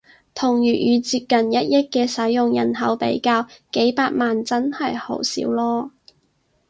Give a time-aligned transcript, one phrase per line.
[0.33, 5.91] 同粵語接近一億嘅使用人口比較，幾百萬真係好少囉